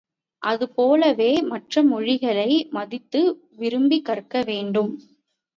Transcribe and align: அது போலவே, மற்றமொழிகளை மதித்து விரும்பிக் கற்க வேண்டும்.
அது 0.41 0.65
போலவே, 0.69 1.27
மற்றமொழிகளை 1.49 2.47
மதித்து 2.69 3.21
விரும்பிக் 3.55 4.05
கற்க 4.05 4.43
வேண்டும். 4.43 4.91